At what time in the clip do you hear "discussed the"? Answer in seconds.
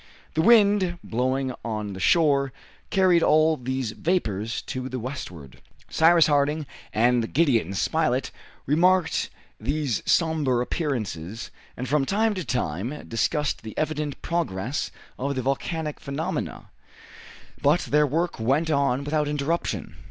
13.07-13.77